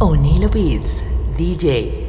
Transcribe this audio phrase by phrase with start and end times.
[0.00, 1.02] Onilo Beats,
[1.36, 2.07] DJ.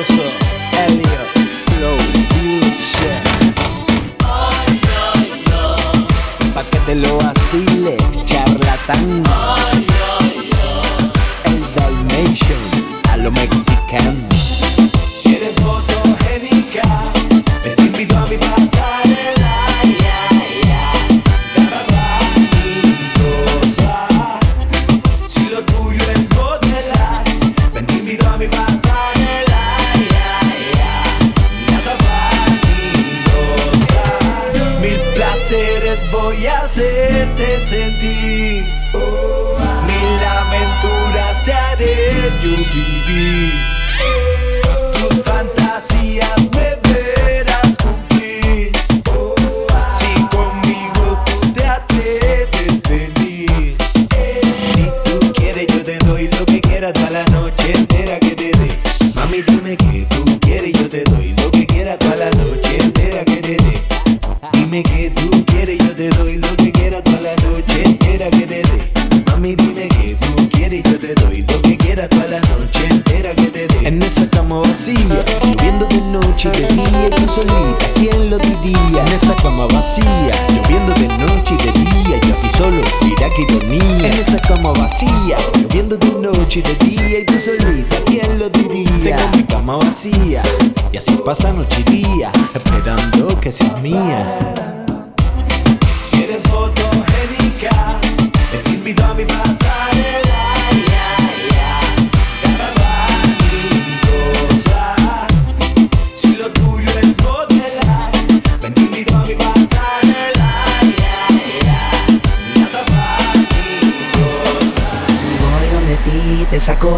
[0.00, 0.22] maravilloso.
[0.86, 1.28] Elliot
[1.68, 1.96] Flow
[6.54, 9.29] Pa' que te lo vacile, charlatán.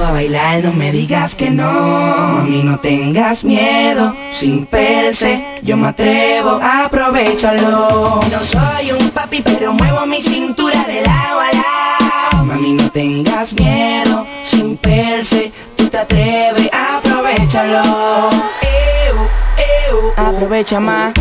[0.00, 1.73] A bailar, no me digas que no.
[1.73, 8.21] Mami, no tengas miedo, sin perse, yo me atrevo, aprovechalo.
[8.31, 12.44] No soy un papi, pero muevo mi cintura de lado a lado.
[12.44, 18.31] Mami, no tengas miedo, sin perse, tú te atreves, aprovechalo.
[19.06, 19.17] Eu,
[19.91, 21.12] eu, aprovecha más.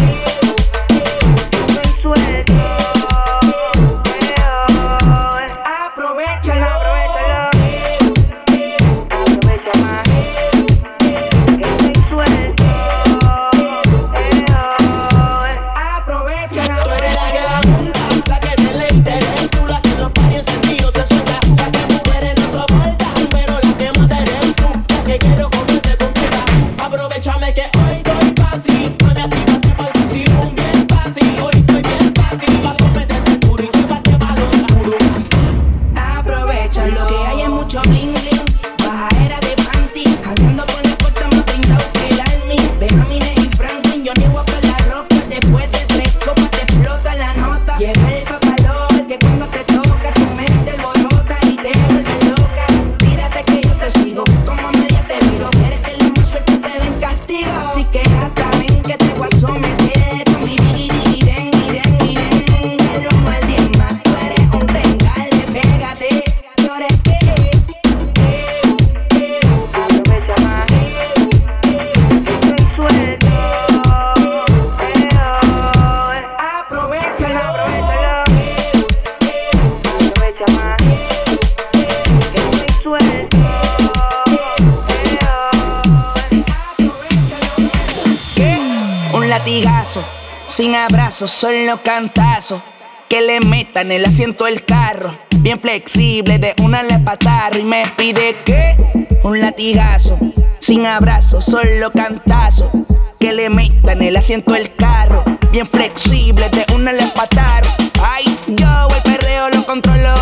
[89.42, 90.04] Latigazo,
[90.48, 92.62] sin abrazo, solo cantazo.
[93.10, 97.84] Que le metan el asiento del carro, bien flexible, de una le patarro y me
[97.98, 98.78] pide que
[99.24, 100.18] un latigazo,
[100.60, 102.72] sin abrazo, solo cantazo.
[103.20, 107.70] Que le metan el asiento del carro, bien flexible, de una le patarro.
[108.04, 110.16] Ay, yo el perreo lo controlo.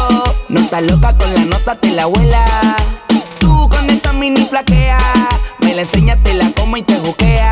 [0.48, 2.46] No estás loca con la nota, te la abuela.
[3.40, 4.98] Tú con esa mini flaquea,
[5.60, 7.52] me la enseñas, te la como y te juquea.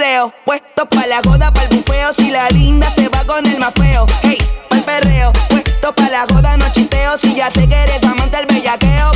[0.00, 2.14] Perreo, puesto pa' la joda, pa'l bufeo.
[2.14, 4.06] Si la linda se va con el más feo.
[4.22, 4.38] Hey,
[4.70, 7.18] pa'l perreo, puesto pa' la joda, no chisteo.
[7.18, 9.10] Si ya sé que eres amante del bellaqueo.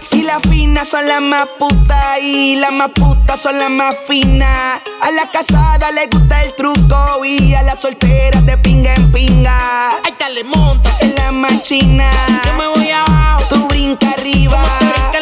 [0.00, 4.82] Si las finas son las más putas y las más putas son las más finas.
[5.00, 9.88] A la casada le gusta el truco y a las solteras de pinga en pinga.
[10.04, 10.90] Ahí te le monta.
[11.00, 12.10] En la machina,
[12.44, 13.42] Yo me voy abajo.
[13.48, 14.62] tú brinca arriba.
[15.12, 15.18] Tú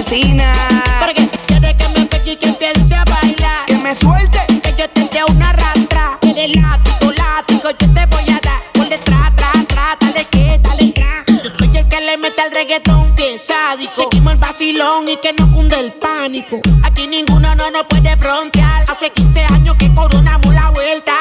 [0.00, 0.52] una asesina.
[0.98, 3.66] Para que quiere que me pegue y que empiece a bailar.
[3.66, 6.18] Que me suelte, Que yo te dé una rastra.
[6.22, 8.62] Eres látigo, látigo, yo te voy a dar.
[8.72, 11.24] Por detrás, tra, tra, dale que, dale tra.
[11.26, 13.92] Yo soy el que le mete al reggaetón bien sádico.
[13.94, 16.60] Seguimos el vacilón y que no cunde el pánico.
[16.82, 18.84] Aquí ninguno no nos puede frontear.
[18.88, 21.14] Hace 15 años que coronamos la vuelta.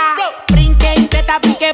[0.47, 1.71] Brinque y brinque, brinque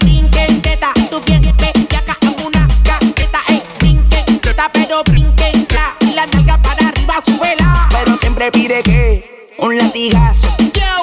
[8.68, 10.48] que un latigazo.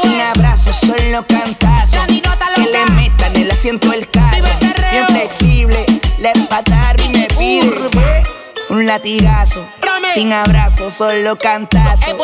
[0.00, 1.96] Sin abrazo, solo cantazo.
[2.56, 4.48] Que le metan el asiento del carro.
[4.90, 5.86] Bien flexible,
[6.18, 8.24] le empatar y me pide que
[8.70, 9.64] un latigazo.
[10.12, 12.04] Sin abrazo, solo cantazo.
[12.10, 12.16] Eh.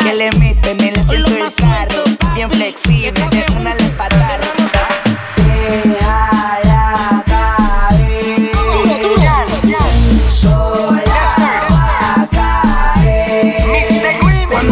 [0.00, 2.04] Que le meten el asiento del carro.
[2.34, 4.40] Bien flexible, de una le empatar.
[5.36, 8.50] Déjala caer.
[10.30, 10.85] Sola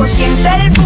[0.07, 0.84] sienta el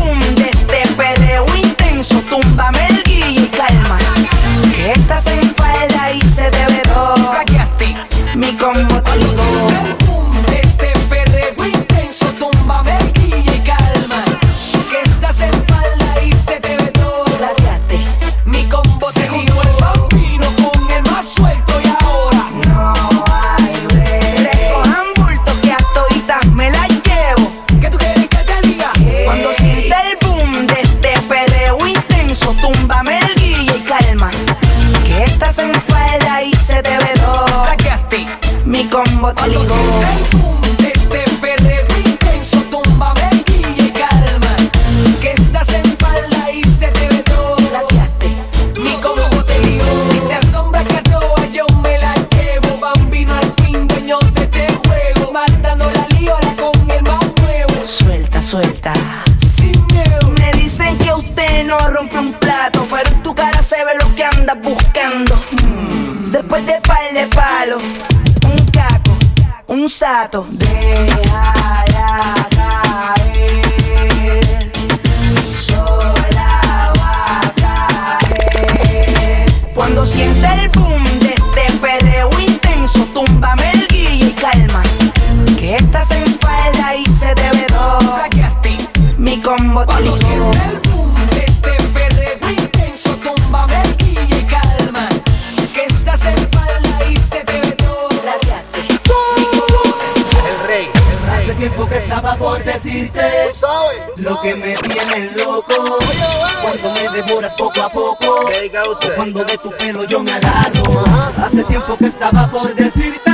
[109.16, 111.04] Cuando de tu pelo yo me agarro.
[111.42, 113.27] Hace tiempo que estaba por decirte.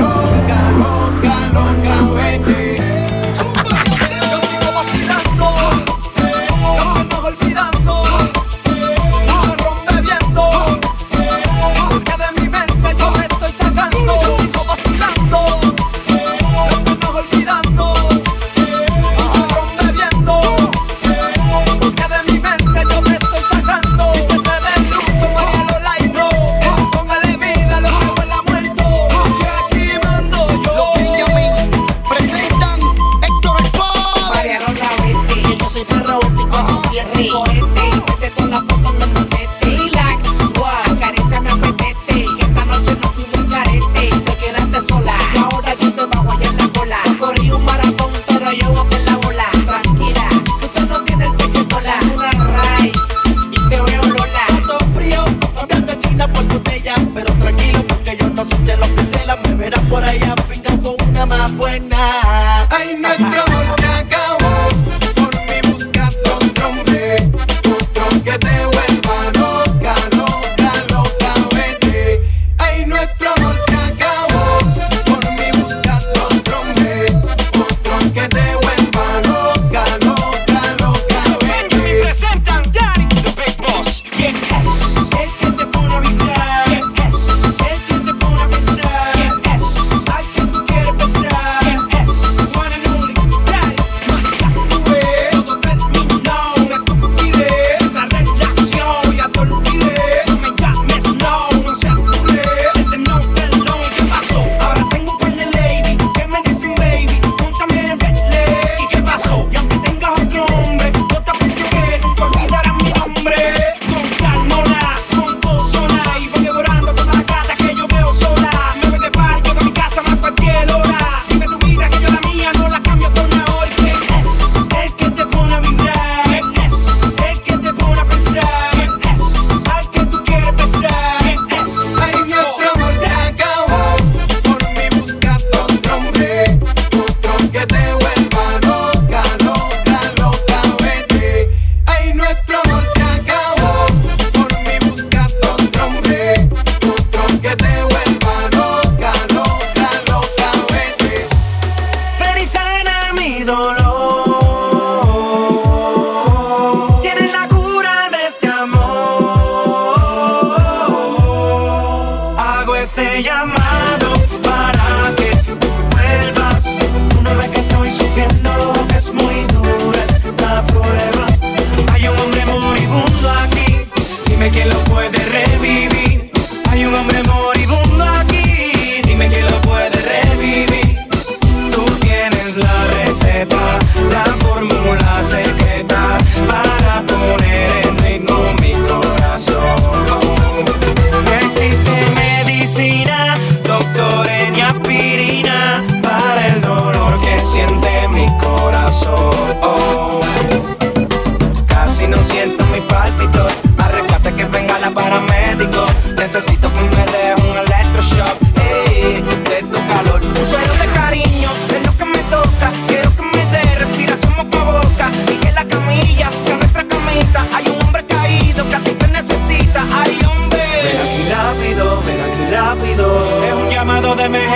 [0.00, 2.61] loca, loca, loca, vete.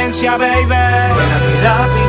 [0.07, 0.69] De emergencia, baby.
[0.69, 2.06] Ven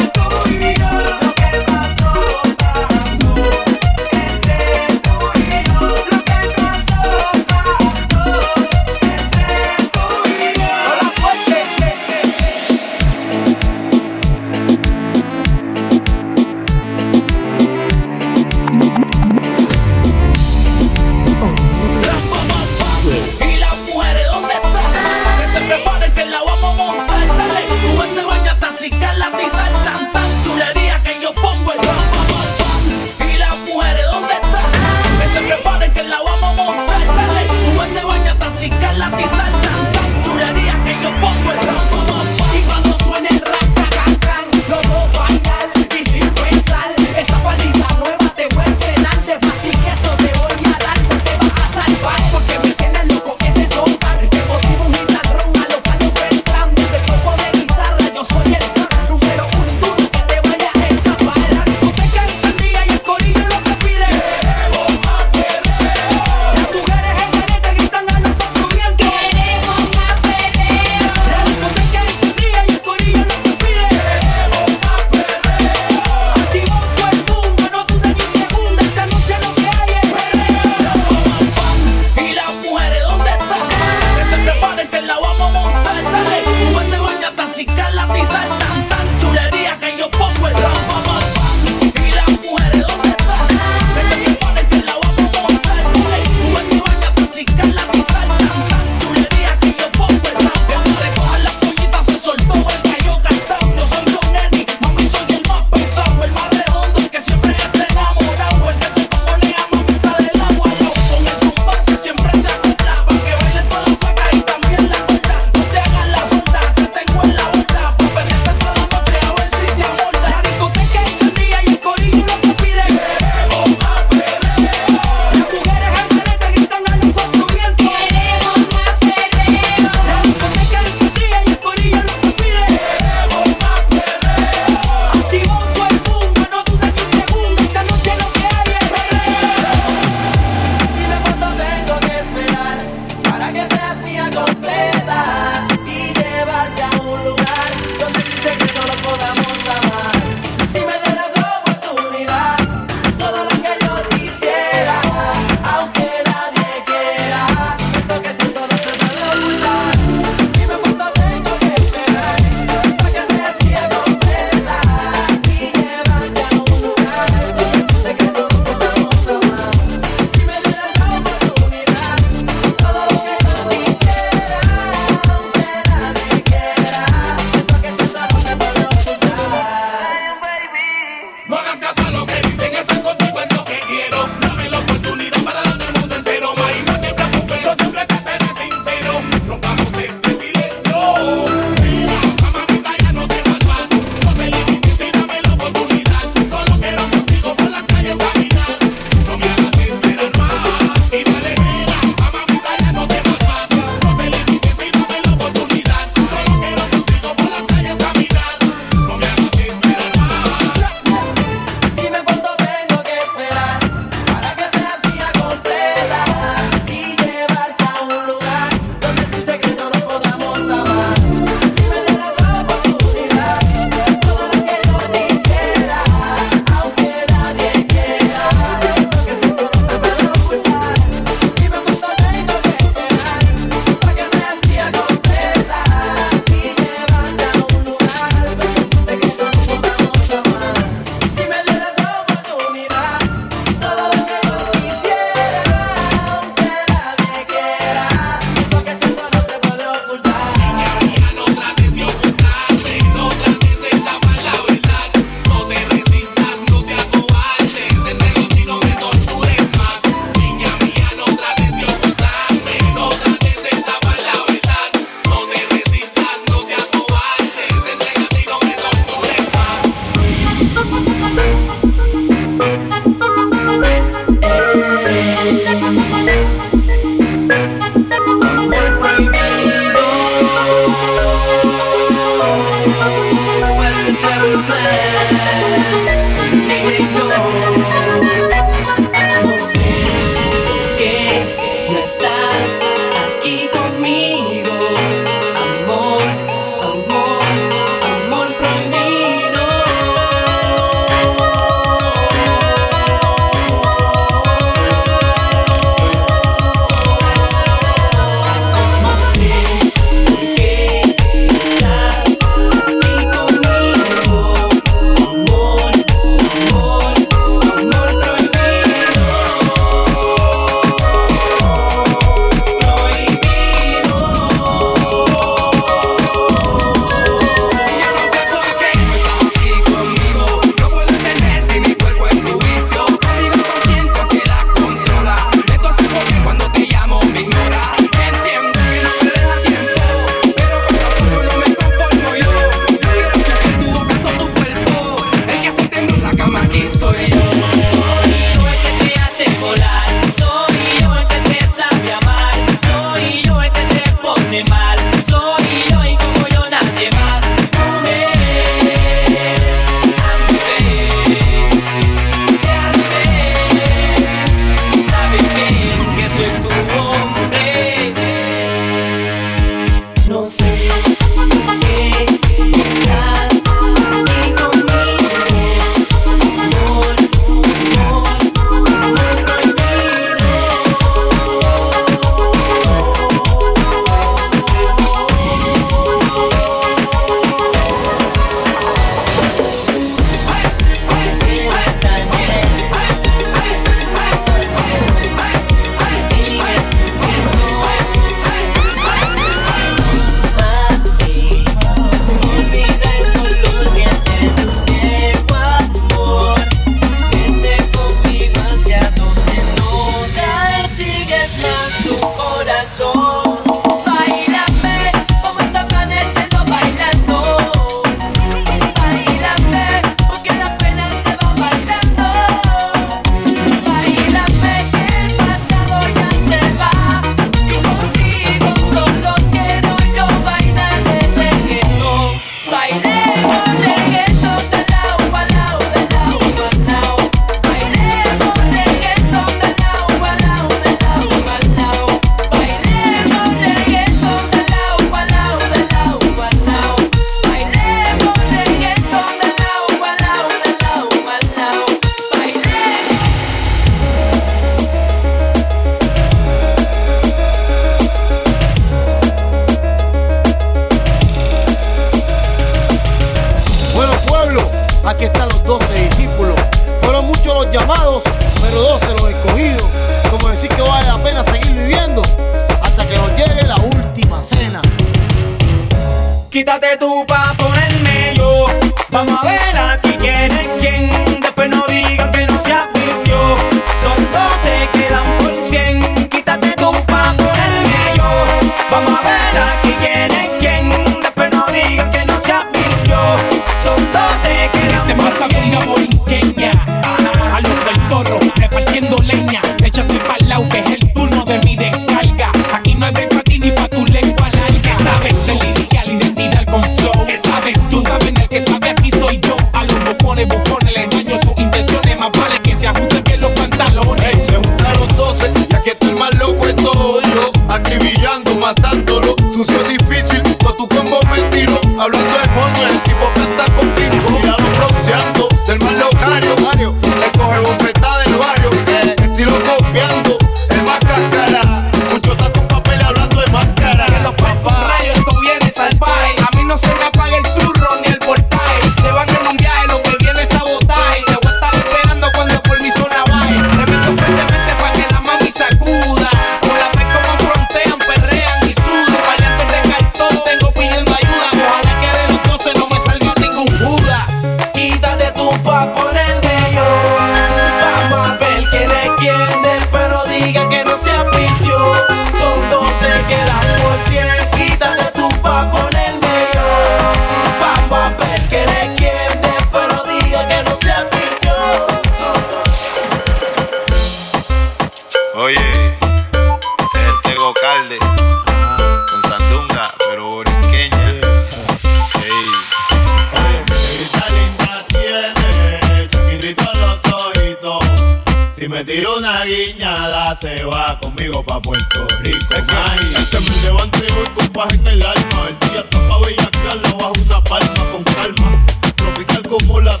[597.51, 600.00] palma con calma, tropical como la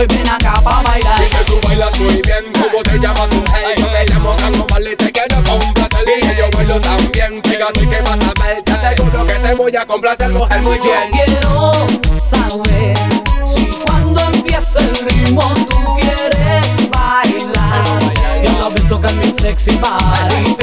[0.00, 1.20] soy ven acá pa' bailar.
[1.20, 3.44] Dice tú bailas muy bien, ¿cómo te llamas tú?
[3.54, 7.42] Hey, yo te llamo Tango Marley, te quiero complacer y yo bailo también.
[7.44, 11.10] Fíjate que vas a ver, te aseguro que te voy a complacer, mujer, muy bien.
[11.12, 11.72] Yo quiero
[12.30, 12.96] saber
[13.44, 17.84] si cuando empieza el ritmo tú quieres bailar.
[18.42, 20.56] Yo la visto que es mi sexy body,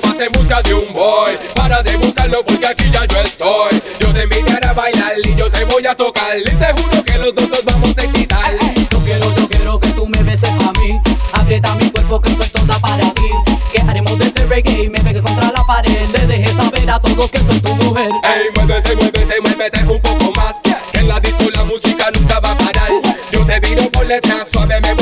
[0.00, 1.32] vas en busca de un boy.
[1.54, 3.82] Para de buscarlo porque aquí ya yo estoy.
[3.98, 6.38] Yo te invitaré a bailar y yo te voy a tocar.
[6.38, 8.54] Y te juro que los dos nos vamos a excitar.
[8.90, 11.00] Yo quiero, yo quiero que tú me beses a mí.
[11.32, 13.30] Aprieta mi cuerpo que soy toda para ti.
[13.72, 16.08] Que haremos de este reggae y me pegué contra la pared.
[16.12, 18.10] Le dejé saber a todos que soy tu mujer.
[18.24, 20.56] Ey, muévete, muévete, muévete un poco más.
[20.92, 22.90] Que en la disco la música nunca va a parar.
[23.32, 24.99] Yo te viro por detrás, suave, me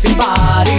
[0.00, 0.69] se body.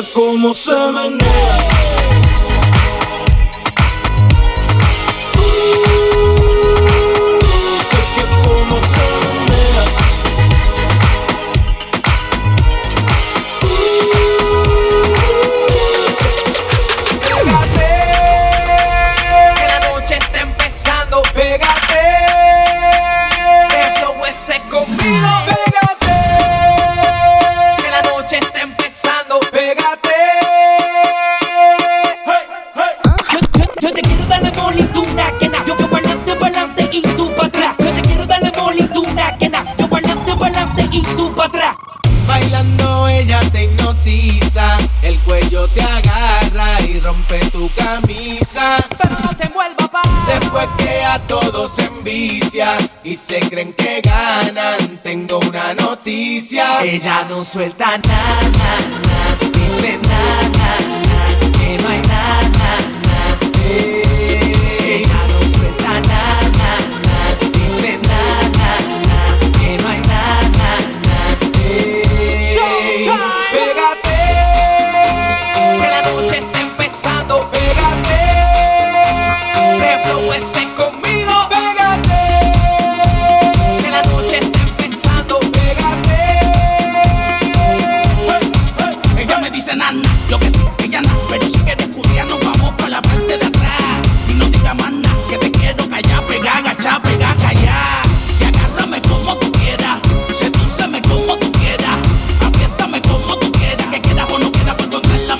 [0.00, 1.71] como se menea.
[53.12, 55.00] y se creen que ganan.
[55.02, 60.11] Tengo una noticia, ella no suelta nada, na, dice nada.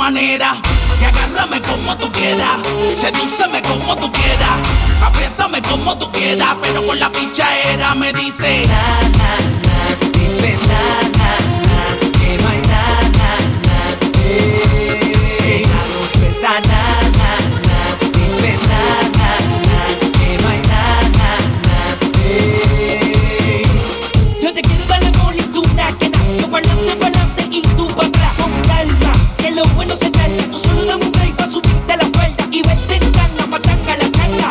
[0.03, 0.61] manera.
[1.01, 2.59] Y agárrame como tú quieras,
[2.97, 4.59] sedíceme como tú quieras,
[5.01, 8.67] apriétame como tú quieras, pero con la pincha era me dice.
[8.67, 9.33] Na, na,
[9.67, 9.77] na,
[10.19, 10.83] dice na,
[11.19, 11.31] na,
[11.69, 11.81] na,
[12.19, 12.85] que no hay na,
[13.19, 13.31] na,
[13.67, 13.79] na,
[14.27, 15.67] eh,
[16.43, 16.83] na, na,
[17.21, 17.31] na,
[18.17, 18.83] dice na,
[19.19, 19.31] na,
[19.69, 19.81] na,
[20.19, 20.83] que no na,
[21.19, 21.31] na,
[21.67, 21.79] na.
[24.43, 26.75] Yo te quiero ver la bonituna que nació con la
[30.53, 34.09] tú solo dame un break pa' subirte la cuerda y verte en ganga, matanga la
[34.19, 34.51] ganga.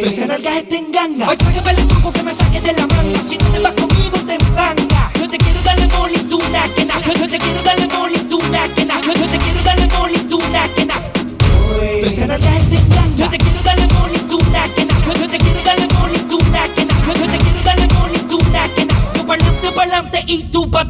[0.00, 1.28] Tres nalgas estén en ganga.
[1.28, 3.20] Hoy págame el truco que me saque de la manga.
[3.28, 5.12] Si no te vas conmigo, te zanga.
[5.20, 6.94] Yo te quiero darle molituna, que na.
[7.20, 8.94] Yo te quiero darle molituna, que na.
[9.02, 10.94] Yo te quiero darle molituna, que na.
[12.00, 13.16] Tres nalgas estén en ganga.
[13.18, 14.94] Yo te quiero darle molituna, que na.
[15.20, 16.94] Yo te quiero darle molituna, que na.
[17.20, 18.94] Yo te quiero darle molituna, que na.
[19.14, 20.84] Yo pa'lante, pa'lante y tú pa'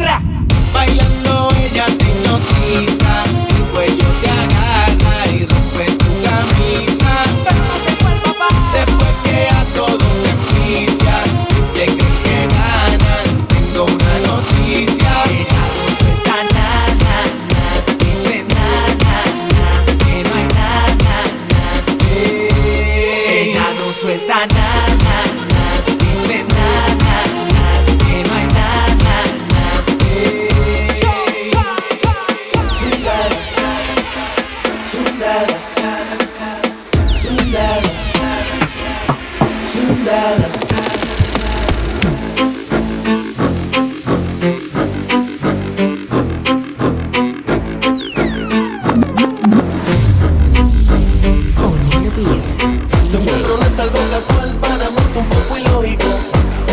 [54.19, 56.07] casual, para mí un poco ilógico.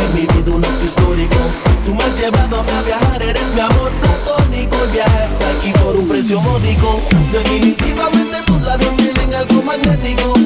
[0.02, 1.38] En mi vida un acto histórico.
[1.86, 4.76] Tú me has llevado a viajar, eres mi amor platónico.
[4.84, 7.02] El viaje hasta aquí por un precio módico.
[7.32, 10.45] Definitivamente tus labios tienen algo magnético.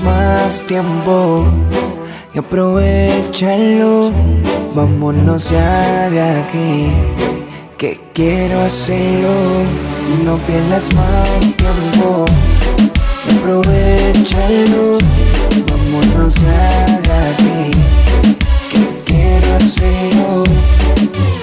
[0.00, 1.44] Más tiempo
[2.34, 4.10] y aprovechalo.
[4.74, 6.92] Vámonos ya de aquí
[7.76, 9.34] que quiero hacerlo.
[10.24, 12.24] No pierdas más tiempo
[13.28, 14.98] y aprovechalo.
[15.68, 17.70] Vámonos ya de aquí,
[18.70, 20.44] que quiero hacerlo.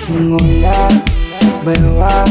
[0.10, 0.88] Hola,
[1.66, 2.26] beba,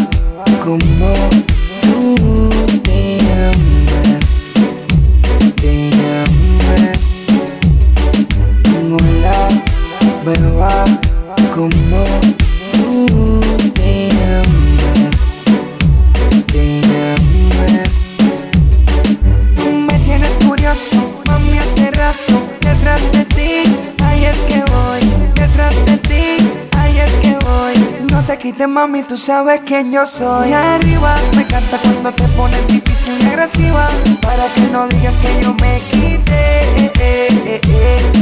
[28.99, 30.53] mami, tú sabes quién yo soy.
[30.53, 33.89] Arriba, me encanta cuando te pones difícil y agresiva.
[34.23, 37.61] Para que no digas que yo me quité.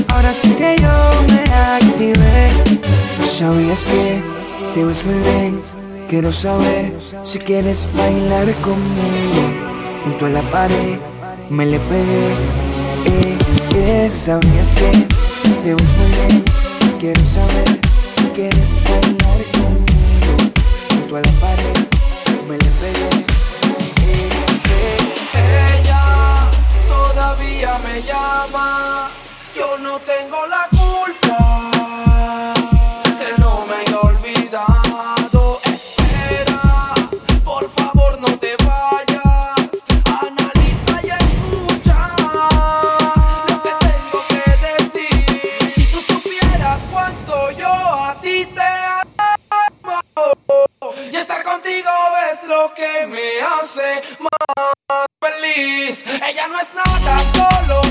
[0.08, 0.88] Ahora sí que yo
[1.28, 2.48] me activé.
[3.24, 4.22] ¿Sabías que
[4.74, 5.60] te ves muy bien?
[6.08, 9.42] Quiero saber si quieres bailar conmigo.
[10.04, 10.98] Junto a la pared
[11.50, 12.28] me le pegué.
[13.06, 13.38] Eh,
[13.74, 14.90] eh, ¿Sabías que
[15.62, 16.44] te ves muy bien?
[16.98, 17.80] Quiero saber
[18.16, 19.85] si quieres bailar conmigo.
[21.08, 21.88] Junto a la pared
[22.48, 23.08] me le pegué.
[25.78, 26.50] Ella
[26.88, 29.08] todavía me llama.
[29.54, 30.75] Yo no tengo la
[52.56, 56.04] lo que me hace más feliz.
[56.26, 57.85] Ella no es nada, solo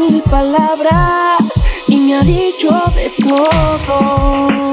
[0.00, 1.40] mil palabras
[1.86, 4.69] y me ha dicho de todo.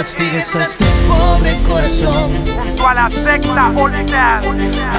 [0.00, 2.32] castigues a este pobre corazón.
[2.58, 4.42] Junto a la secta original.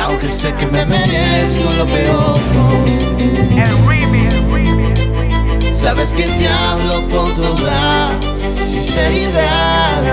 [0.04, 2.38] Aunque sé que me merezco lo peor.
[3.18, 4.36] El remix.
[5.76, 8.12] Sabes que te hablo con toda
[8.64, 10.04] sinceridad.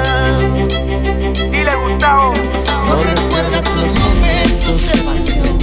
[1.34, 2.32] Dile Gustavo.
[2.86, 5.58] No recuerdas los momentos de pasión.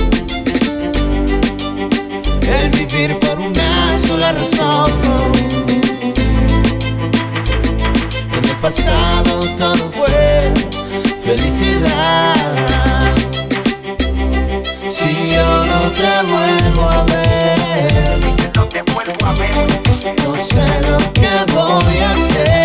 [2.44, 5.55] El vivir por una sola razón.
[8.66, 10.52] pasado todo fue
[11.24, 12.34] felicidad.
[14.90, 18.20] Si yo no te vuelvo a ver,
[20.26, 22.65] no sé lo que voy a hacer.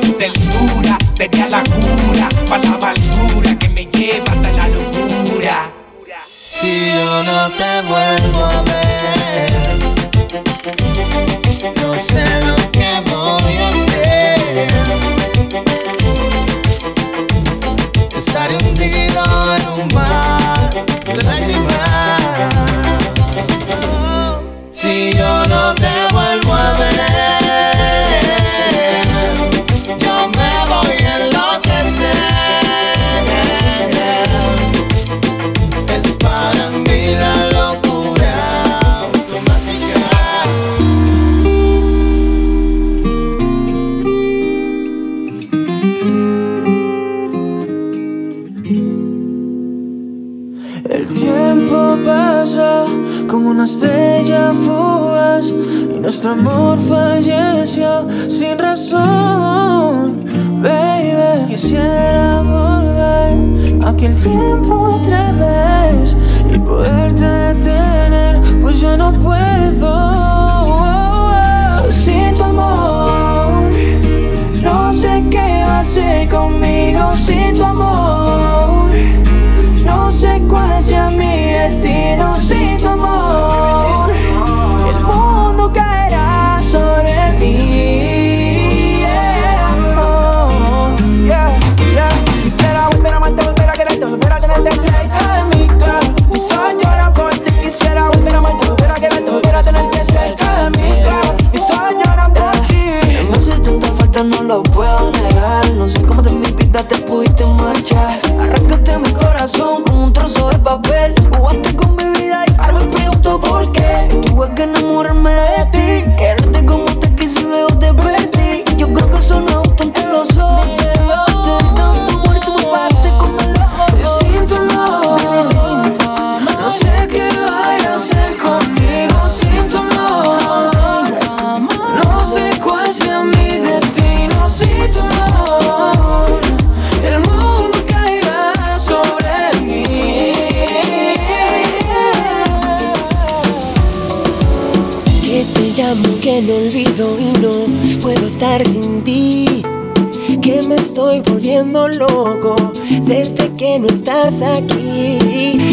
[109.41, 111.15] corazón con un trozo de papel.
[111.35, 114.21] Jugaste con mi vida y ahora me pregunto por qué.
[114.27, 115.70] Tuve que enamorarme de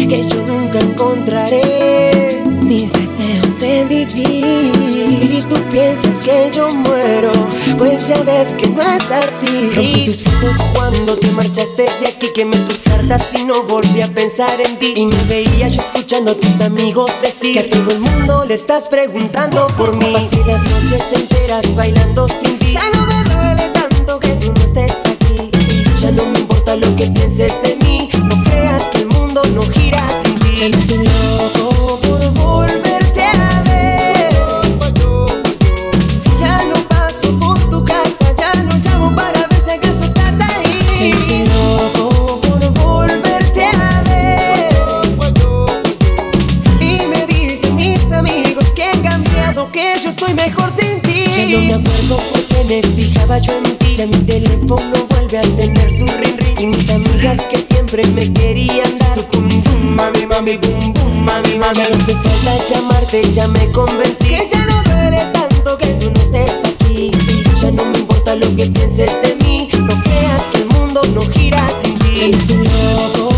[0.09, 4.73] Que yo nunca encontraré mis deseos de vivir.
[5.21, 7.31] Y tú piensas que yo muero,
[7.77, 9.69] pues ya ves que no es así.
[9.75, 12.27] Rompí tus fotos cuando te marchaste de aquí.
[12.33, 14.93] Quemé tus cartas y no volví a pensar en ti.
[14.95, 18.55] Y me veía yo escuchando a tus amigos decir que a todo el mundo le
[18.55, 20.11] estás preguntando por mí.
[20.11, 22.73] Pasé las noches enteras bailando sin ti.
[22.73, 25.51] Ya no me duele tanto que tú no estés aquí.
[26.01, 27.78] Ya no me importa lo que pienses de mí.
[30.73, 30.98] Sin
[60.39, 61.75] mami, bum bum, mami, mami.
[61.75, 64.27] Ya no hace falta llamarte, ya me convencí.
[64.27, 67.11] Que ya no duele tanto que tú no estés aquí.
[67.61, 69.69] Ya no me importa lo que pienses de mí.
[69.73, 72.31] No creas que el mundo no gira sin ti.
[72.31, 73.28] Estoy loco